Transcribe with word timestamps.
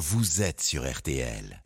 vous 0.00 0.40
êtes 0.40 0.62
sur 0.62 0.90
RTL. 0.90 1.62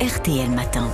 RTL 0.00 0.50
Matin. 0.50 0.90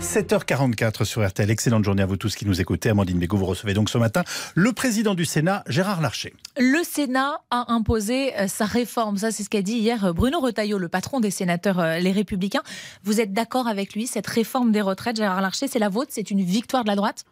7h44 0.00 1.04
sur 1.04 1.24
RTL. 1.24 1.48
Excellente 1.52 1.84
journée 1.84 2.02
à 2.02 2.06
vous 2.06 2.16
tous 2.16 2.34
qui 2.34 2.44
nous 2.44 2.60
écoutez. 2.60 2.88
Amandine 2.88 3.20
Bégaud, 3.20 3.36
vous 3.36 3.46
recevez 3.46 3.74
donc 3.74 3.90
ce 3.90 3.96
matin 3.96 4.24
le 4.56 4.72
président 4.72 5.14
du 5.14 5.24
Sénat, 5.24 5.62
Gérard 5.68 6.00
Larcher. 6.00 6.34
Le 6.58 6.82
Sénat 6.82 7.42
a 7.52 7.72
imposé 7.72 8.36
euh, 8.36 8.48
sa 8.48 8.64
réforme. 8.64 9.18
Ça, 9.18 9.30
c'est 9.30 9.44
ce 9.44 9.50
qu'a 9.50 9.62
dit 9.62 9.74
hier 9.74 10.06
euh, 10.06 10.12
Bruno 10.12 10.40
Retailleau, 10.40 10.78
le 10.78 10.88
patron 10.88 11.20
des 11.20 11.30
sénateurs 11.30 11.78
euh, 11.78 11.98
Les 12.00 12.10
Républicains. 12.10 12.64
Vous 13.04 13.20
êtes 13.20 13.32
d'accord 13.32 13.68
avec 13.68 13.94
lui 13.94 14.08
Cette 14.08 14.26
réforme 14.26 14.72
des 14.72 14.80
retraites, 14.80 15.14
Gérard 15.14 15.42
Larcher, 15.42 15.68
c'est 15.68 15.78
la 15.78 15.90
vôtre? 15.90 16.10
C'est 16.12 16.32
une 16.32 16.42
victoire 16.42 16.82
de 16.82 16.88
la 16.88 16.96
droite? 16.96 17.24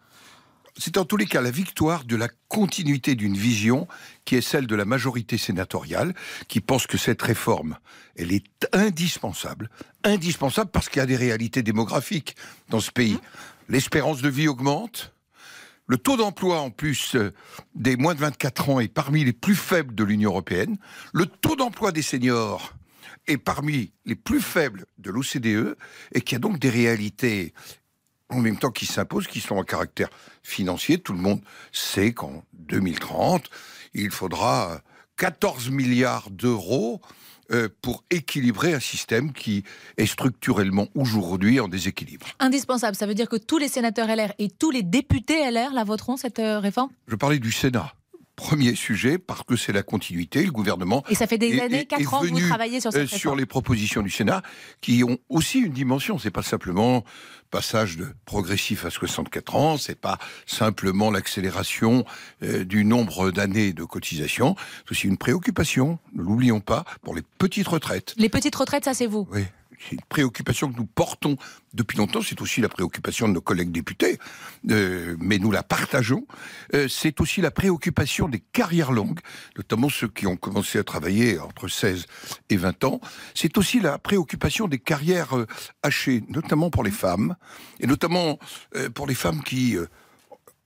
C'est 0.79 0.96
en 0.96 1.04
tous 1.04 1.16
les 1.16 1.27
cas 1.27 1.41
la 1.41 1.50
victoire 1.50 2.05
de 2.05 2.16
la 2.16 2.29
continuité 2.48 3.14
d'une 3.14 3.36
vision 3.36 3.86
qui 4.25 4.36
est 4.36 4.41
celle 4.41 4.66
de 4.66 4.75
la 4.75 4.84
majorité 4.84 5.38
sénatoriale, 5.38 6.14
qui 6.48 6.61
pense 6.61 6.87
que 6.87 6.98
cette 6.98 7.23
réforme, 7.23 7.79
elle 8.16 8.33
est 8.33 8.66
indispensable. 8.73 9.70
Indispensable 10.05 10.70
parce 10.70 10.88
qu'il 10.88 11.01
y 11.01 11.02
a 11.02 11.06
des 11.06 11.16
réalités 11.16 11.62
démographiques 11.62 12.37
dans 12.69 12.80
ce 12.80 12.91
pays. 12.91 13.19
L'espérance 13.69 14.23
de 14.23 14.29
vie 14.29 14.48
augmente. 14.48 15.12
Le 15.87 15.98
taux 15.98 16.16
d'emploi, 16.16 16.60
en 16.60 16.70
plus 16.70 17.16
euh, 17.16 17.34
des 17.74 17.96
moins 17.96 18.15
de 18.15 18.20
24 18.20 18.70
ans, 18.70 18.80
est 18.80 18.88
parmi 18.88 19.24
les 19.24 19.32
plus 19.32 19.57
faibles 19.57 19.95
de 19.95 20.04
l'Union 20.04 20.30
européenne. 20.30 20.79
Le 21.12 21.27
taux 21.27 21.57
d'emploi 21.57 21.93
des 21.93 22.02
seniors 22.02 22.73
est 23.27 23.38
parmi 23.38 23.93
les 24.04 24.15
plus 24.15 24.41
faibles 24.41 24.87
de 24.98 25.10
l'OCDE 25.10 25.77
et 26.12 26.20
qu'il 26.20 26.34
y 26.34 26.37
a 26.37 26.41
donc 26.41 26.59
des 26.59 26.70
réalités 26.70 27.52
en 28.32 28.41
même 28.41 28.59
temps 28.59 28.70
qui 28.70 28.86
s'imposent, 28.86 29.27
qui 29.27 29.41
sont 29.41 29.60
à 29.60 29.64
caractère 29.64 30.09
financier. 30.42 30.98
Tout 30.98 31.12
le 31.12 31.20
monde 31.20 31.40
sait 31.70 32.12
qu'en 32.12 32.42
2030, 32.54 33.48
il 33.95 34.10
faudra 34.10 34.80
14 35.16 35.70
milliards 35.70 36.30
d'euros 36.30 37.00
euh, 37.50 37.68
pour 37.82 38.04
équilibrer 38.10 38.73
un 38.73 38.80
système 38.80 39.32
qui 39.32 39.65
est 39.98 40.07
structurellement 40.07 40.88
aujourd'hui 40.95 41.60
en 41.60 41.68
déséquilibre. 41.68 42.26
Indispensable, 42.38 42.96
ça 42.96 43.07
veut 43.07 43.15
dire 43.15 43.29
que 43.29 43.37
tous 43.37 43.59
les 43.59 43.68
sénateurs 43.68 44.09
LR 44.09 44.32
et 44.38 44.48
tous 44.48 44.70
les 44.70 44.82
députés 44.82 45.51
LR 45.51 45.73
la 45.74 45.85
voteront, 45.85 46.16
cette 46.16 46.38
euh, 46.38 46.60
réforme? 46.60 46.90
Je 47.09 47.16
parlais 47.16 47.38
du 47.38 47.52
Sénat 47.52 47.92
premier 48.37 48.75
sujet 48.75 49.19
parce 49.19 49.43
que 49.43 49.57
c'est 49.57 49.73
la 49.73 49.83
continuité. 49.83 50.45
Le 50.45 50.52
gouvernement. 50.52 51.05
Et 51.09 51.15
ça 51.15 51.27
fait 51.27 51.38
des 51.38 51.61
années, 51.61 51.85
4 51.85 52.15
ans 52.15 52.21
que 52.23 52.29
vous 52.29 52.41
travaillez 52.41 52.80
sur 52.80 52.93
cette 52.93 53.13
euh, 53.13 53.16
Sur 53.16 53.37
les 53.37 53.47
propositions 53.47 54.02
du 54.02 54.11
Sénat 54.11 54.43
qui 54.80 55.05
ont 55.05 55.19
aussi 55.29 55.61
une 55.61 55.73
dimension. 55.73 56.19
C'est 56.19 56.30
pas 56.30 56.43
simplement 56.43 57.05
passage 57.51 57.99
de 57.99 58.09
progressif 58.25 58.85
à 58.87 58.91
64 58.91 59.55
ans, 59.55 59.77
c'est 59.77 60.01
pas 60.01 60.19
simplement 60.47 61.10
l'accélération 61.10 62.05
euh, 62.43 62.65
du 62.65 62.85
nombre 62.85 63.30
d'années 63.30 63.75
de 63.75 63.85
cotisation, 63.85 64.56
c'est 64.84 64.93
aussi 64.93 65.06
une 65.06 65.19
préoccupation, 65.19 65.99
ne 66.15 66.22
l'oublions 66.22 66.60
pas, 66.60 66.84
pour 67.03 67.15
les 67.15 67.22
petites 67.38 67.69
retraites. 67.69 68.15
Les 68.16 68.31
petites 68.31 68.56
retraites, 68.56 68.87
ça 68.87 68.94
c'est 68.94 69.06
vous 69.06 69.28
Oui 69.31 69.44
c'est 69.83 69.97
une 69.97 70.03
préoccupation 70.09 70.72
que 70.72 70.77
nous 70.77 70.87
portons 70.87 71.37
depuis 71.75 71.99
longtemps. 71.99 72.22
C'est 72.22 72.41
aussi 72.41 72.61
la 72.61 72.69
préoccupation 72.69 73.28
de 73.28 73.33
nos 73.33 73.41
collègues 73.41 73.72
députés, 73.72 74.19
euh, 74.71 75.16
mais 75.19 75.38
nous 75.38 75.50
la 75.50 75.62
partageons. 75.62 76.27
Euh, 76.75 76.88
c'est 76.88 77.21
aussi 77.21 77.41
la 77.41 77.50
préoccupation 77.50 78.28
des 78.28 78.41
carrières 78.41 78.93
longues, 78.93 79.21
notamment 79.56 79.88
ceux 79.88 80.09
qui 80.09 80.27
ont 80.27 80.37
commencé 80.37 80.78
à 80.78 80.84
travailler 80.84 81.38
entre 81.38 81.69
16 81.69 82.06
et 82.50 82.56
20 82.56 82.84
ans. 82.84 83.00
C'est 83.34 83.59
aussi 83.59 83.81
la 83.81 83.99
préoccupation 83.99 84.69
des 84.69 84.78
carrières 84.78 85.37
euh, 85.37 85.47
hachées, 85.83 86.22
notamment 86.28 86.71
pour 86.71 86.84
les 86.84 86.91
femmes, 86.91 87.37
et 87.81 87.87
notamment 87.87 88.38
pour 88.94 89.06
les 89.06 89.15
femmes 89.15 89.43
qui 89.43 89.77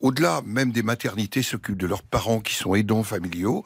au-delà 0.01 0.43
même 0.45 0.73
des 0.73 0.83
maternités, 0.83 1.43
s'occupent 1.43 1.79
de 1.79 1.87
leurs 1.87 2.03
parents 2.03 2.41
qui 2.41 2.55
sont 2.55 2.75
aidants 2.75 3.03
familiaux. 3.03 3.65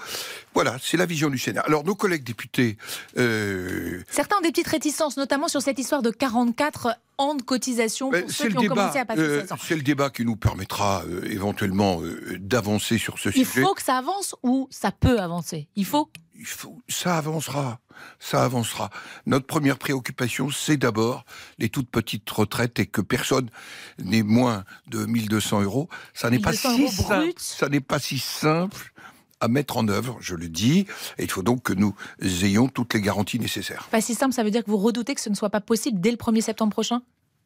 Voilà, 0.55 0.77
c'est 0.81 0.97
la 0.97 1.07
vision 1.07 1.29
du 1.29 1.39
Sénat. 1.39 1.63
Alors, 1.63 1.85
nos 1.85 1.95
collègues 1.95 2.25
députés... 2.25 2.77
Euh, 3.17 4.01
Certains 4.09 4.37
ont 4.37 4.41
des 4.41 4.51
petites 4.51 4.69
réticences, 4.69 5.17
notamment 5.17 5.49
sur 5.49 5.63
cette 5.63 5.79
histoire 5.79 6.03
de 6.03 6.11
44 6.11 6.97
ans 7.19 7.35
de 7.35 7.43
cotisation 7.43 8.11
pour 8.11 8.31
ceux 8.31 8.49
qui 8.49 8.59
ont 8.59 8.69
commencé 8.69 8.99
à 8.99 9.05
passer 9.05 9.21
euh, 9.21 9.41
16 9.41 9.53
ans. 9.53 9.57
C'est 9.61 9.77
le 9.77 9.83
débat 9.83 10.11
qui 10.11 10.25
nous 10.25 10.37
permettra 10.37 11.03
euh, 11.05 11.23
éventuellement 11.25 12.01
d'avancer 12.39 12.99
sur 12.99 13.19
ce 13.19 13.31
sujet. 13.31 13.41
Il 13.41 13.65
faut 13.65 13.75
que 13.75 13.83
ça 13.83 13.97
avance 13.97 14.35
ou 14.43 14.69
ça 14.71 14.93
peut 14.93 15.21
avancer? 15.21 15.69
Il 15.77 15.85
faut 15.85 16.11
il 16.41 16.47
faut, 16.47 16.81
ça 16.89 17.19
avancera, 17.19 17.81
ça 18.19 18.43
avancera. 18.43 18.89
Notre 19.27 19.47
première 19.47 19.79
préoccupation, 19.79 20.51
c'est 20.51 20.79
d'abord 20.79 21.27
les 21.59 21.69
toutes 21.69 21.91
petites 21.91 22.29
retraites 22.31 22.79
et 22.79 22.87
que 22.87 23.03
personne 23.03 23.51
n'ait 23.99 24.23
moins 24.23 24.65
de 24.87 25.05
1200 25.05 25.63
euros. 25.63 25.89
Ça 26.15 26.31
n'est 26.31 26.39
pas 26.39 26.55
si 26.55 26.89
simple. 26.89 27.33
Ça 27.37 27.69
n'est 27.69 27.81
pas 27.81 27.99
si 27.99 28.19
simple 28.19 28.93
à 29.41 29.49
mettre 29.49 29.77
en 29.77 29.89
œuvre, 29.89 30.17
je 30.21 30.35
le 30.35 30.49
dis, 30.49 30.87
et 31.19 31.25
il 31.25 31.31
faut 31.31 31.43
donc 31.43 31.63
que 31.63 31.73
nous 31.73 31.95
ayons 32.21 32.69
toutes 32.69 32.95
les 32.95 33.01
garanties 33.01 33.39
nécessaires. 33.39 33.89
Pas 33.91 34.01
si 34.01 34.15
simple, 34.15 34.35
ça 34.35 34.43
veut 34.43 34.51
dire 34.51 34.65
que 34.65 34.71
vous 34.71 34.77
redoutez 34.79 35.15
que 35.15 35.21
ce 35.21 35.31
ne 35.31 35.35
soit 35.35 35.51
pas 35.51 35.63
possible 35.63 36.01
dès 36.01 36.11
le 36.11 36.19
1er 36.19 36.43
septembre 36.43 36.73
prochain? 36.73 37.03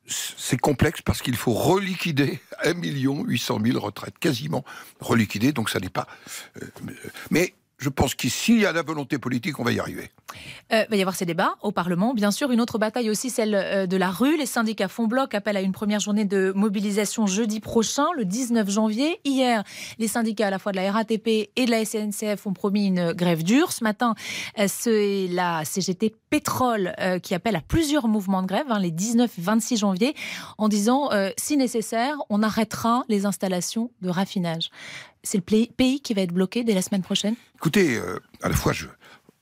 C'est 0.06 0.59
complexe 0.59 1.03
parce 1.03 1.22
qu'il 1.22 1.37
faut 1.37 1.53
reliquider 1.53 2.41
1 2.65 2.82
800 2.82 3.59
000 3.65 3.78
retraites, 3.78 4.19
quasiment 4.19 4.65
reliquider, 5.00 5.53
donc 5.53 5.71
ça 5.71 5.78
n'est 5.78 5.88
pas... 5.88 6.06
Euh, 6.61 6.66
mais 7.31 7.55
je 7.78 7.88
pense 7.88 8.14
que 8.14 8.28
s'il 8.28 8.60
y 8.60 8.66
a 8.66 8.72
la 8.72 8.82
volonté 8.82 9.18
politique, 9.18 9.58
on 9.58 9.64
va 9.64 9.72
y 9.72 9.80
arriver. 9.80 10.10
Il 10.70 10.76
euh, 10.76 10.84
va 10.88 10.96
y 10.96 11.00
avoir 11.00 11.16
ces 11.16 11.26
débats 11.26 11.56
au 11.62 11.72
Parlement. 11.72 12.14
Bien 12.14 12.30
sûr, 12.30 12.50
une 12.50 12.60
autre 12.60 12.78
bataille 12.78 13.10
aussi, 13.10 13.30
celle 13.30 13.54
euh, 13.54 13.86
de 13.86 13.96
la 13.96 14.10
rue. 14.10 14.36
Les 14.36 14.46
syndicats 14.46 14.88
font 14.88 15.06
bloc, 15.06 15.34
appellent 15.34 15.56
à 15.56 15.60
une 15.60 15.72
première 15.72 16.00
journée 16.00 16.24
de 16.24 16.52
mobilisation 16.54 17.26
jeudi 17.26 17.60
prochain, 17.60 18.06
le 18.16 18.24
19 18.24 18.70
janvier. 18.70 19.20
Hier, 19.24 19.64
les 19.98 20.08
syndicats 20.08 20.46
à 20.46 20.50
la 20.50 20.58
fois 20.58 20.72
de 20.72 20.76
la 20.76 20.90
RATP 20.90 21.50
et 21.54 21.64
de 21.66 21.70
la 21.70 21.84
SNCF 21.84 22.46
ont 22.46 22.52
promis 22.52 22.86
une 22.86 23.12
grève 23.12 23.42
dure. 23.42 23.72
Ce 23.72 23.82
matin, 23.82 24.14
euh, 24.58 24.66
c'est 24.68 25.26
la 25.30 25.64
CGT 25.64 26.14
Pétrole 26.30 26.94
qui 27.22 27.32
appelle 27.32 27.54
à 27.54 27.60
plusieurs 27.60 28.08
mouvements 28.08 28.42
de 28.42 28.48
grève, 28.48 28.66
hein, 28.68 28.80
les 28.80 28.90
19 28.90 29.38
et 29.38 29.40
26 29.40 29.76
janvier, 29.76 30.14
en 30.58 30.68
disant, 30.68 31.10
si 31.38 31.56
nécessaire, 31.56 32.16
on 32.28 32.42
arrêtera 32.42 33.04
les 33.08 33.24
installations 33.24 33.92
de 34.02 34.08
raffinage 34.10 34.70
c'est 35.24 35.38
le 35.38 35.66
pays 35.66 36.00
qui 36.00 36.14
va 36.14 36.22
être 36.22 36.32
bloqué 36.32 36.62
dès 36.62 36.74
la 36.74 36.82
semaine 36.82 37.02
prochaine? 37.02 37.34
Écoutez, 37.56 37.96
euh, 37.96 38.20
à 38.42 38.48
la 38.48 38.54
fois, 38.54 38.72
je, 38.72 38.86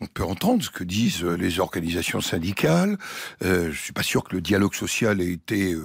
on 0.01 0.07
peut 0.07 0.23
entendre 0.23 0.63
ce 0.63 0.71
que 0.71 0.85
disent 0.85 1.25
euh, 1.25 1.37
les 1.37 1.59
organisations 1.61 2.21
syndicales. 2.21 2.97
Euh, 3.45 3.65
je 3.65 3.69
ne 3.69 3.73
suis 3.75 3.93
pas 3.93 4.05
sûr 4.05 4.25
que 4.25 4.35
le 4.35 4.41
dialogue 4.41 4.75
social 4.75 5.21
ait 5.21 5.33
été, 5.33 5.77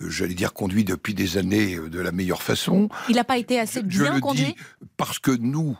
j'allais 0.00 0.34
dire, 0.34 0.52
conduit 0.52 0.84
depuis 0.84 1.14
des 1.14 1.36
années 1.36 1.76
de 1.76 2.00
la 2.00 2.12
meilleure 2.12 2.42
façon. 2.42 2.88
Il 3.08 3.16
n'a 3.16 3.24
pas 3.24 3.38
été 3.38 3.58
assez 3.58 3.82
bien 3.82 4.14
je 4.14 4.20
conduit? 4.20 4.44
dis 4.44 4.54
Parce 4.96 5.18
que 5.18 5.32
nous, 5.32 5.76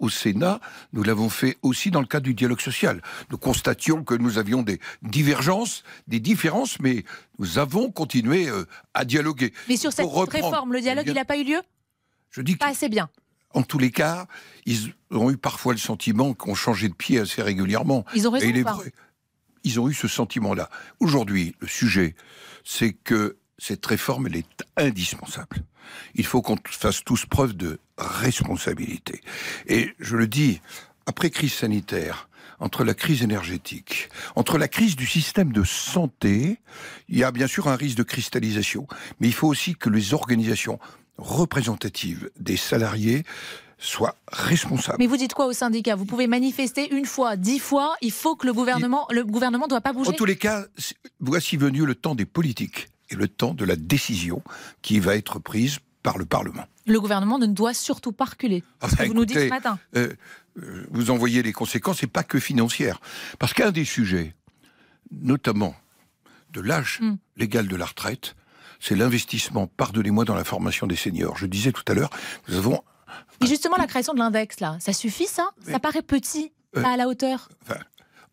au 0.00 0.08
Sénat, 0.08 0.60
nous 0.92 1.04
l'avons 1.04 1.28
fait 1.28 1.56
aussi 1.62 1.92
dans 1.92 2.00
le 2.00 2.06
cadre 2.06 2.24
du 2.24 2.34
dialogue 2.34 2.60
social. 2.60 3.00
Nous 3.30 3.38
constations 3.38 4.02
que 4.02 4.14
nous 4.14 4.38
avions 4.38 4.62
des 4.62 4.80
divergences, 5.02 5.84
des 6.08 6.18
différences, 6.18 6.80
mais 6.80 7.04
nous 7.38 7.58
avons 7.58 7.90
continué 7.90 8.48
à 8.94 9.04
dialoguer. 9.04 9.52
Mais 9.68 9.76
sur 9.76 9.92
cette 9.92 10.08
réforme, 10.10 10.72
le 10.72 10.80
dialogue, 10.80 11.06
il 11.06 11.14
n'a 11.14 11.24
pas 11.24 11.36
eu 11.36 11.44
lieu? 11.44 11.60
Je 12.32 12.42
dis 12.42 12.56
pas 12.56 12.68
assez 12.68 12.88
bien. 12.88 13.08
En 13.54 13.62
tous 13.62 13.78
les 13.78 13.90
cas, 13.90 14.26
ils 14.64 14.92
ont 15.10 15.30
eu 15.30 15.36
parfois 15.36 15.74
le 15.74 15.78
sentiment 15.78 16.32
qu'on 16.32 16.54
changeait 16.54 16.88
de 16.88 16.94
pied 16.94 17.20
assez 17.20 17.42
régulièrement. 17.42 18.04
Ils 18.14 18.26
ont 18.26 18.30
raison. 18.30 18.46
Et 18.46 18.92
ils 19.64 19.78
ont 19.78 19.88
eu 19.88 19.94
ce 19.94 20.08
sentiment-là. 20.08 20.70
Aujourd'hui, 20.98 21.54
le 21.60 21.68
sujet, 21.68 22.16
c'est 22.64 22.92
que 22.92 23.36
cette 23.58 23.84
réforme, 23.86 24.26
elle 24.26 24.36
est 24.36 24.64
indispensable. 24.76 25.58
Il 26.14 26.26
faut 26.26 26.42
qu'on 26.42 26.56
fasse 26.64 27.04
tous 27.04 27.26
preuve 27.26 27.52
de 27.52 27.78
responsabilité. 27.98 29.20
Et 29.66 29.94
je 30.00 30.16
le 30.16 30.26
dis, 30.26 30.60
après 31.06 31.30
crise 31.30 31.52
sanitaire, 31.52 32.28
entre 32.58 32.84
la 32.84 32.94
crise 32.94 33.22
énergétique, 33.22 34.08
entre 34.36 34.56
la 34.56 34.68
crise 34.68 34.96
du 34.96 35.06
système 35.06 35.52
de 35.52 35.64
santé, 35.64 36.58
il 37.08 37.18
y 37.18 37.24
a 37.24 37.32
bien 37.32 37.46
sûr 37.46 37.68
un 37.68 37.76
risque 37.76 37.98
de 37.98 38.02
cristallisation, 38.02 38.86
mais 39.20 39.28
il 39.28 39.34
faut 39.34 39.48
aussi 39.48 39.74
que 39.74 39.90
les 39.90 40.14
organisations 40.14 40.78
représentative 41.18 42.30
des 42.38 42.56
salariés 42.56 43.24
soit 43.78 44.16
responsable. 44.28 44.98
Mais 45.00 45.06
vous 45.06 45.16
dites 45.16 45.34
quoi 45.34 45.46
au 45.46 45.52
syndicat? 45.52 45.96
Vous 45.96 46.04
pouvez 46.04 46.26
manifester 46.26 46.94
une 46.94 47.04
fois, 47.04 47.36
dix 47.36 47.58
fois, 47.58 47.96
il 48.00 48.12
faut 48.12 48.36
que 48.36 48.46
le 48.46 48.52
gouvernement 48.52 49.06
le 49.10 49.24
gouvernement 49.24 49.66
ne 49.66 49.70
doit 49.70 49.80
pas 49.80 49.92
bouger? 49.92 50.10
En 50.10 50.12
tous 50.12 50.24
les 50.24 50.36
cas, 50.36 50.66
voici 51.20 51.56
venu 51.56 51.84
le 51.84 51.94
temps 51.94 52.14
des 52.14 52.24
politiques 52.24 52.88
et 53.10 53.16
le 53.16 53.28
temps 53.28 53.54
de 53.54 53.64
la 53.64 53.76
décision 53.76 54.42
qui 54.82 55.00
va 55.00 55.16
être 55.16 55.38
prise 55.38 55.78
par 56.02 56.18
le 56.18 56.24
Parlement. 56.24 56.64
Le 56.86 57.00
gouvernement 57.00 57.38
ne 57.38 57.46
doit 57.46 57.74
surtout 57.74 58.12
pas 58.12 58.24
reculer. 58.24 58.64
Ah 58.80 58.88
ce 58.88 58.94
que 58.94 59.02
bah 59.02 59.08
vous 59.08 59.14
nous 59.14 59.24
dites 59.24 59.38
ce 59.38 59.48
matin. 59.48 59.78
Euh, 59.96 60.12
euh, 60.58 60.86
vous 60.90 61.10
en 61.10 61.16
voyez 61.16 61.42
les 61.42 61.52
conséquences, 61.52 62.02
et 62.02 62.08
pas 62.08 62.24
que 62.24 62.40
financières. 62.40 63.00
Parce 63.38 63.52
qu'un 63.52 63.70
des 63.70 63.84
sujets, 63.84 64.34
notamment 65.10 65.76
de 66.52 66.60
l'âge 66.60 66.98
hmm. 67.00 67.16
légal 67.36 67.68
de 67.68 67.76
la 67.76 67.86
retraite, 67.86 68.34
c'est 68.82 68.96
l'investissement, 68.96 69.68
pardonnez-moi, 69.68 70.24
dans 70.24 70.34
la 70.34 70.42
formation 70.42 70.88
des 70.88 70.96
seniors. 70.96 71.36
Je 71.36 71.46
disais 71.46 71.70
tout 71.70 71.84
à 71.86 71.94
l'heure, 71.94 72.10
nous 72.48 72.56
avons... 72.56 72.82
Et 73.40 73.46
justement, 73.46 73.76
la 73.76 73.86
création 73.86 74.12
de 74.12 74.18
l'index, 74.18 74.58
là, 74.58 74.76
ça 74.80 74.92
suffit, 74.92 75.26
ça? 75.26 75.50
Ça 75.64 75.78
paraît 75.78 76.02
petit, 76.02 76.52
pas 76.74 76.94
à 76.94 76.96
la 76.96 77.06
hauteur? 77.06 77.48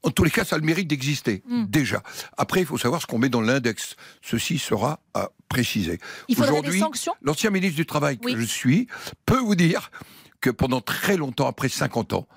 en 0.01 0.11
tous 0.11 0.23
les 0.23 0.31
cas, 0.31 0.45
ça 0.45 0.55
a 0.55 0.59
le 0.59 0.65
mérite 0.65 0.87
d'exister, 0.87 1.43
hmm. 1.45 1.65
déjà. 1.65 2.01
Après, 2.37 2.61
il 2.61 2.65
faut 2.65 2.77
savoir 2.77 3.01
ce 3.01 3.05
qu'on 3.05 3.19
met 3.19 3.29
dans 3.29 3.41
l'index. 3.41 3.95
Ceci 4.21 4.57
sera 4.57 5.01
à 5.13 5.29
préciser. 5.49 5.99
Aujourd'hui, 6.37 6.81
l'ancien 7.21 7.49
ministre 7.49 7.75
du 7.75 7.85
Travail 7.85 8.17
que 8.17 8.35
je 8.35 8.45
suis 8.45 8.87
peut 9.25 9.39
vous 9.39 9.55
dire 9.55 9.91
que 10.41 10.49
pendant 10.49 10.81
très 10.81 11.17
longtemps, 11.17 11.47
après 11.47 11.69
50 11.69 12.13
ans, 12.13 12.27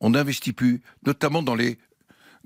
on 0.00 0.10
n'investit 0.10 0.52
plus, 0.52 0.80
notamment 1.04 1.42
dans 1.42 1.54
les 1.54 1.78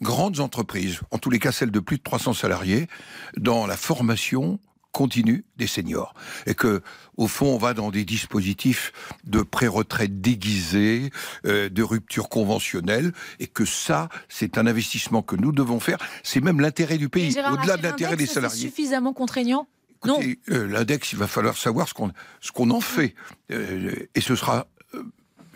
grandes 0.03 0.41
entreprises, 0.41 1.01
en 1.11 1.19
tous 1.19 1.31
les 1.31 1.39
cas 1.39 1.53
celles 1.53 1.71
de 1.71 1.81
plus 1.81 1.99
de 1.99 2.03
300 2.03 2.35
salariés, 2.35 2.89
dans 3.37 3.67
la 3.67 3.77
formation 3.77 4.59
continue 4.97 5.45
des 5.59 5.67
seniors. 5.67 6.15
Et 6.47 6.55
que, 6.55 6.81
au 7.19 7.29
fond, 7.29 7.49
on 7.55 7.59
va 7.59 7.75
dans 7.75 7.91
des 7.91 8.07
dispositifs 8.07 8.93
de 9.25 9.43
pré-retraite 9.43 10.23
déguisés, 10.23 11.11
euh, 11.45 11.69
de 11.69 11.83
rupture 11.83 12.31
conventionnelle, 12.31 13.13
et 13.39 13.47
que 13.47 13.67
ça, 13.67 14.09
c'est 14.31 14.57
un 14.57 14.67
investissement 14.67 15.21
que 15.21 15.37
nous 15.37 15.53
devons 15.53 15.81
faire. 15.81 15.99
C'est 16.23 16.41
même 16.41 16.61
l'intérêt 16.61 16.97
du 16.97 17.11
pays, 17.11 17.29
au-delà 17.29 17.77
de 17.77 17.83
l'intérêt 17.83 18.17
des 18.17 18.25
salariés. 18.25 18.69
suffisamment 18.69 19.13
contraignant? 19.13 19.69
Écoutez, 20.03 20.39
euh, 20.51 20.67
l'index, 20.67 21.13
il 21.13 21.19
va 21.19 21.27
falloir 21.27 21.57
savoir 21.59 21.89
ce 21.89 21.95
qu'on 21.95 22.11
ce 22.41 22.53
qu'on 22.53 22.71
en 22.71 22.81
fait. 22.81 23.15
Euh, 23.51 24.09
et 24.15 24.21
ce 24.21 24.35
sera 24.35 24.67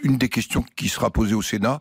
une 0.02 0.18
des 0.18 0.28
questions 0.28 0.64
qui 0.76 0.88
sera 0.88 1.10
posée 1.10 1.34
au 1.34 1.42
Sénat 1.42 1.80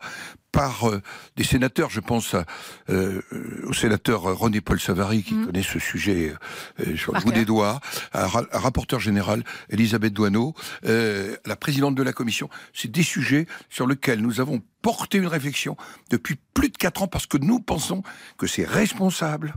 par 0.52 0.90
euh, 0.90 1.02
des 1.36 1.44
sénateurs. 1.44 1.92
Je 1.92 2.00
pense 2.00 2.34
à, 2.34 2.44
euh, 2.90 3.22
au 3.68 3.74
sénateur 3.74 4.24
René-Paul 4.24 4.80
Savary, 4.80 5.22
qui 5.22 5.36
Mm. 5.36 5.46
connaît 5.46 5.62
ce 5.64 5.78
sujet 5.78 6.34
euh, 6.80 6.86
le 7.14 7.22
bout 7.22 7.32
des 7.32 7.46
doigts, 7.46 7.80
à, 8.14 8.24
à 8.24 8.60
rapporteur 8.60 9.00
général 9.00 9.44
Elisabeth 9.70 10.12
Douaneau, 10.14 10.56
euh, 10.86 11.36
la 11.46 11.56
présidente 11.56 11.94
de 11.94 12.02
la 12.02 12.14
commission. 12.14 12.50
C'est 12.74 12.90
des 12.92 13.04
sujets 13.04 13.46
sur 13.70 13.86
lesquels 13.86 14.22
nous 14.22 14.40
avons 14.42 14.62
porté 14.82 15.20
une 15.20 15.28
réflexion 15.28 15.78
depuis 16.10 16.38
plus 16.56 16.70
de 16.70 16.78
quatre 16.78 17.04
ans 17.04 17.08
parce 17.08 17.28
que 17.28 17.38
nous 17.38 17.60
pensons 17.60 18.02
que 18.40 18.48
c'est 18.48 18.66
responsable 18.66 19.54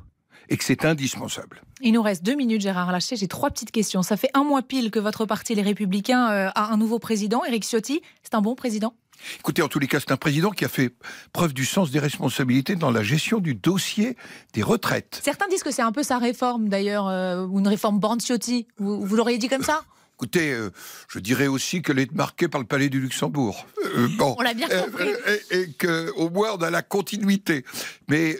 et 0.53 0.59
que 0.59 0.65
c'est 0.65 0.85
indispensable. 0.85 1.63
Il 1.81 1.95
nous 1.95 2.03
reste 2.03 2.23
deux 2.23 2.35
minutes, 2.35 2.61
Gérard 2.61 2.93
Larcher. 2.93 3.17
J'ai 3.17 3.27
trois 3.27 3.51
petites 3.51 3.71
questions. 3.71 4.03
Ça 4.03 4.19
fait 4.19 4.29
un 4.35 4.45
mois 4.45 4.61
pile 4.61 4.91
que 4.91 4.99
votre 4.99 5.25
parti, 5.25 5.55
les 5.55 5.63
Républicains, 5.63 6.31
euh, 6.31 6.51
a 6.55 6.73
un 6.73 6.77
nouveau 6.77 6.99
président, 6.99 7.43
Éric 7.43 7.65
Ciotti. 7.65 8.03
C'est 8.23 8.35
un 8.35 8.43
bon 8.43 8.55
président? 8.55 8.93
Écoutez, 9.39 9.63
en 9.63 9.69
tous 9.69 9.79
les 9.79 9.87
cas, 9.87 9.99
c'est 9.99 10.13
un 10.13 10.19
président 10.19 10.51
qui 10.51 10.67
a 10.67 10.69
fait 10.69 10.93
preuve 11.33 11.55
du 11.55 11.65
sens 11.65 11.91
des 11.91 12.01
responsabilités 12.01 12.77
dans 12.77 12.91
la 12.91 13.03
gestion 13.03 13.39
du 13.39 13.55
dossier 13.55 14.15
des 14.53 14.63
retraites. 14.63 15.21
Certains 15.25 15.49
disent 15.49 15.63
que 15.63 15.71
c'est 15.71 15.81
un 15.81 15.93
peu 15.93 16.03
sa 16.03 16.19
réforme, 16.19 16.69
d'ailleurs, 16.69 17.09
euh, 17.09 17.47
ou 17.47 17.59
une 17.59 17.69
réforme 17.69 17.99
Borne-Ciotti. 17.99 18.67
Vous, 18.77 19.07
vous 19.07 19.17
l'auriez 19.17 19.39
dit 19.39 19.49
comme 19.49 19.63
ça? 19.63 19.85
Écoutez, 20.23 20.53
euh, 20.53 20.71
je 21.09 21.19
dirais 21.19 21.49
aussi 21.49 21.83
qu'elle 21.83 21.99
est 21.99 22.13
marquée 22.13 22.47
par 22.47 22.61
le 22.61 22.67
palais 22.69 22.89
du 22.89 23.01
Luxembourg. 23.01 23.67
Euh, 23.97 24.07
bon, 24.19 24.37
On 24.39 24.43
l'a 24.43 24.55
bien 24.55 24.69
Euh, 24.71 24.83
compris. 24.85 25.09
euh, 25.09 25.37
et, 25.51 25.63
et 25.63 25.69
qu'au 25.73 26.31
moins 26.31 26.53
on 26.53 26.63
a 26.63 26.71
la 26.71 26.83
continuité. 26.83 27.65
Mais 28.09 28.39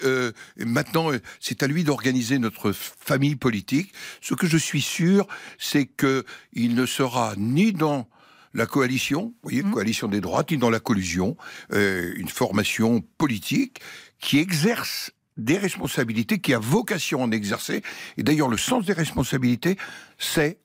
maintenant, 0.59 1.11
c'est 1.41 1.65
à 1.65 1.67
lui 1.67 1.83
d'organiser 1.83 2.39
notre 2.39 2.71
famille 2.71 3.35
politique. 3.35 3.93
Ce 4.21 4.35
que 4.35 4.47
je 4.47 4.57
suis 4.57 4.81
sûr, 4.81 5.27
c'est 5.59 5.87
que 5.87 6.25
il 6.53 6.77
ne 6.77 6.87
sera 6.87 7.35
ni 7.37 7.73
dans 7.73 8.09
la 8.55 8.67
coalition, 8.67 9.23
vous 9.43 9.51
voyez, 9.51 9.65
Mhm. 9.65 9.73
coalition 9.73 10.07
des 10.07 10.21
droites, 10.21 10.53
ni 10.53 10.59
dans 10.59 10.71
la 10.71 10.79
collusion, 10.79 11.37
une 11.73 12.29
formation 12.29 13.01
politique 13.19 13.81
qui 14.21 14.39
exerce 14.39 15.11
des 15.37 15.59
responsabilités, 15.59 16.39
qui 16.39 16.55
a 16.55 16.61
vocation 16.61 17.23
à 17.23 17.25
en 17.25 17.33
exercer. 17.33 17.83
Et 18.19 18.23
d'ailleurs, 18.23 18.49
le 18.49 18.57
sens 18.59 18.85
des 18.85 18.93
responsabilités, 18.93 19.77
c'est 20.19 20.59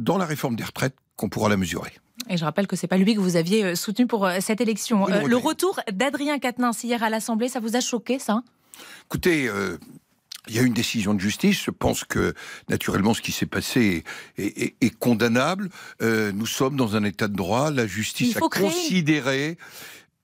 dans 0.00 0.18
la 0.18 0.24
réforme 0.26 0.56
des 0.56 0.64
retraites 0.64 0.94
qu'on 1.16 1.28
pourra 1.28 1.48
la 1.48 1.56
mesurer. 1.56 1.92
Et 2.28 2.36
je 2.36 2.44
rappelle 2.44 2.66
que 2.66 2.76
c'est 2.76 2.86
pas 2.86 2.96
lui 2.98 3.14
que 3.14 3.20
vous 3.20 3.36
aviez 3.36 3.64
euh, 3.64 3.74
soutenu 3.74 4.06
pour 4.06 4.26
euh, 4.26 4.38
cette 4.40 4.60
élection. 4.60 5.04
Oui, 5.04 5.12
Euh, 5.12 5.26
le 5.26 5.36
retour 5.36 5.80
d'Adrien 5.92 6.38
Quatennens 6.38 6.82
hier 6.84 7.02
à 7.02 7.10
l'Assemblée, 7.10 7.48
ça 7.48 7.60
vous 7.60 7.76
a 7.76 7.80
choqué, 7.80 8.18
ça? 8.18 8.42
Écoutez, 9.06 9.48
euh, 9.48 9.78
il 10.48 10.54
y 10.54 10.58
a 10.58 10.62
une 10.62 10.72
décision 10.72 11.14
de 11.14 11.20
justice. 11.20 11.62
Je 11.64 11.70
pense 11.70 12.04
que, 12.04 12.34
naturellement, 12.68 13.14
ce 13.14 13.20
qui 13.22 13.32
s'est 13.32 13.46
passé 13.46 14.04
est, 14.38 14.42
est- 14.42 14.62
est- 14.62 14.74
est 14.80 14.98
condamnable. 14.98 15.68
Euh, 16.02 16.32
nous 16.32 16.46
sommes 16.46 16.76
dans 16.76 16.96
un 16.96 17.04
état 17.04 17.28
de 17.28 17.36
droit. 17.36 17.70
La 17.70 17.86
justice 17.86 18.36
a 18.36 18.40
créer 18.48 18.64
considéré. 18.68 19.58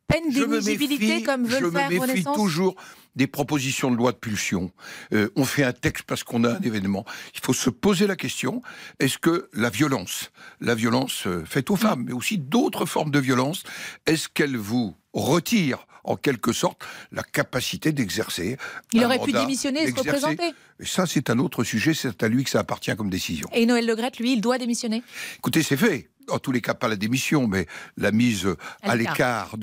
Peine 0.09 0.25
Je 0.31 0.45
me 0.45 0.61
d'éligibilité 0.61 1.07
méfie, 1.07 1.23
comme 1.23 1.45
veut 1.45 1.57
je 1.57 1.65
le 1.65 1.71
me 1.71 1.79
faire 1.79 1.89
méfie 1.89 2.01
Renaissance 2.01 2.37
toujours 2.37 2.75
des 3.17 3.27
propositions 3.27 3.91
de 3.91 3.97
loi 3.97 4.13
de 4.13 4.19
pulsion. 4.19 4.71
Euh, 5.13 5.31
on 5.37 5.45
fait 5.45 5.65
un 5.65 5.73
texte 5.73 6.05
parce 6.05 6.23
qu'on 6.23 6.45
a 6.45 6.51
un 6.51 6.61
événement. 6.61 7.05
Il 7.35 7.41
faut 7.41 7.55
se 7.55 7.71
poser 7.71 8.07
la 8.07 8.15
question 8.15 8.63
est-ce 9.01 9.19
que 9.19 9.49
la 9.55 9.71
violence, 9.71 10.31
la 10.61 10.75
violence 10.75 11.27
euh, 11.27 11.45
faite 11.45 11.71
aux 11.71 11.77
femmes, 11.77 12.05
mais 12.07 12.13
aussi 12.13 12.39
d'autres 12.39 12.85
formes 12.85 13.11
de 13.11 13.19
violence, 13.19 13.65
est-ce 14.05 14.29
qu'elle 14.29 14.57
vous 14.57 14.95
retire 15.13 15.87
en 16.05 16.17
quelque 16.17 16.53
sorte 16.53 16.85
la 17.11 17.23
capacité 17.23 17.91
d'exercer 17.93 18.59
Il 18.93 19.05
aurait 19.05 19.19
pu 19.19 19.33
démissionner 19.33 19.83
et 19.83 19.91
se 19.91 19.97
représenter. 19.97 20.53
Et 20.79 20.87
ça, 20.87 21.07
c'est 21.07 21.31
un 21.31 21.39
autre 21.39 21.65
sujet. 21.65 21.95
C'est 21.95 22.23
à 22.23 22.29
lui 22.29 22.45
que 22.45 22.51
ça 22.51 22.61
appartient 22.61 22.95
comme 22.97 23.11
décision. 23.11 23.49
Et 23.53 23.67
Noël 23.67 23.87
Legrette, 23.87 24.19
lui, 24.19 24.35
il 24.35 24.41
doit 24.41 24.59
démissionner. 24.59 25.03
Écoutez, 25.39 25.63
c'est 25.63 25.77
fait. 25.77 26.09
En 26.31 26.39
tous 26.39 26.53
les 26.53 26.61
cas, 26.61 26.75
pas 26.75 26.89
la 26.89 26.97
démission, 26.97 27.47
mais 27.47 27.67
la 27.97 28.13
mise 28.13 28.49
À 28.83 28.97
l'écart. 28.97 29.55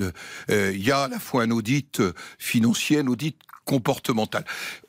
euh, 0.50 0.72
Il 0.74 0.82
y 0.84 0.90
a 0.92 1.02
à 1.04 1.08
la 1.08 1.18
fois 1.18 1.42
un 1.42 1.50
audit 1.50 2.00
euh, 2.00 2.12
financier, 2.38 2.98
un 3.00 3.06
audit 3.06 3.36
comportemental. 3.64 4.44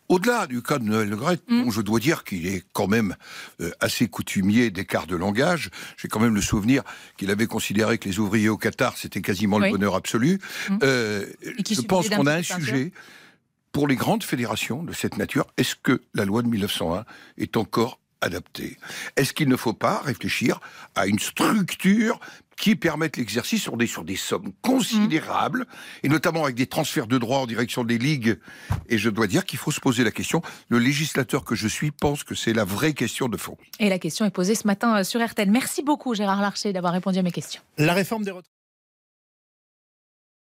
Au-delà 0.07 0.45
du 0.45 0.62
cas 0.62 0.77
de 0.77 0.83
Noël 0.83 1.10
Le 1.10 1.16
Graët, 1.16 1.42
Mm. 1.48 1.63
dont 1.63 1.72
je 1.72 1.81
dois 1.81 2.00
dire 2.00 2.24
qu'il 2.24 2.45
est 2.45 2.63
quand 2.74 2.88
même 2.88 3.16
euh, 3.62 3.72
assez 3.80 4.07
coutumier 4.07 4.69
d'écart 4.69 5.07
de 5.07 5.16
langage. 5.16 5.72
J'ai 5.98 6.07
quand 6.07 6.19
même 6.19 6.36
le 6.36 6.42
souvenir 6.42 6.83
qu'il 7.18 7.31
avait 7.31 7.48
considéré 7.48 7.98
que 7.98 8.07
les 8.07 8.19
ouvriers 8.19 8.50
au 8.50 8.57
Qatar, 8.57 8.98
c'était 8.98 9.22
quasiment 9.22 9.57
Oui. 9.57 9.66
le 9.68 9.72
bonheur 9.72 9.95
absolu. 9.95 10.39
Mm. 10.69 10.77
Euh, 10.83 11.25
je 11.69 11.81
pense 11.81 12.10
qu'on 12.10 12.27
a 12.27 12.36
un 12.36 12.44
sujet 12.44 12.92
pour 13.72 13.88
les 13.88 13.95
grandes 13.95 14.24
fédérations 14.24 14.83
de 14.83 14.94
cette 14.94 15.18
nature. 15.18 15.48
Est-ce 15.57 15.75
que 15.75 16.01
la 16.13 16.24
loi 16.25 16.42
de 16.44 16.48
1901 16.50 17.04
est 17.38 17.57
encore 17.57 18.00
adaptée 18.25 18.77
Est-ce 19.16 19.33
qu'il 19.33 19.48
ne 19.48 19.56
faut 19.56 19.74
pas 19.74 20.01
réfléchir 20.04 20.60
à 20.95 21.07
une 21.07 21.19
structure 21.19 22.19
qui 22.57 22.75
permette 22.75 23.18
l'exercice 23.18 23.62
sur 23.62 23.77
des, 23.77 23.88
sur 23.88 24.04
des 24.04 24.16
sommes 24.16 24.51
considérables, 24.62 25.66
et 26.04 26.10
notamment 26.10 26.44
avec 26.45 26.56
des 26.56 26.68
transferts 26.68 27.07
de 27.07 27.18
droits 27.18 27.39
en 27.39 27.45
direction 27.45 27.83
des 27.83 27.98
ligues? 27.98 28.39
Et 28.89 28.98
je 28.98 29.10
dois 29.10 29.27
dire 29.27 29.45
qu'il 29.45 29.60
faut 29.60 29.72
se 29.72 29.80
poser 29.80 30.04
la 30.04 30.12
question. 30.12 30.42
Le 30.69 30.80
législateur 30.80 31.44
que 31.44 31.56
je 31.56 31.68
suis 31.68 31.92
pense 31.92 32.24
que 32.24 32.36
c'est 32.36 32.54
la 32.54 32.63
vraie 32.63 32.94
question 32.94 33.27
de 33.27 33.38
fond. 33.38 33.57
Et 33.80 33.89
la 33.89 34.00
question 34.00 34.25
est 34.25 34.31
posée 34.31 34.56
ce 34.56 34.68
matin 34.68 35.00
euh, 35.00 35.04
sur 35.04 35.25
RTL. 35.25 35.50
Merci 35.51 35.83
beaucoup, 35.83 36.16
Gérard 36.16 36.42
Larcher, 36.42 36.74
d'avoir 36.74 36.94
répondu 36.94 37.19
à 37.19 37.24
mes 37.24 37.31
questions. 37.31 37.62
La 37.77 37.94
réforme 37.94 38.24
des 38.24 38.31
retraites. 38.31 38.55